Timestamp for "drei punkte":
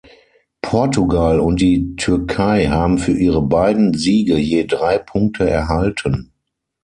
4.65-5.47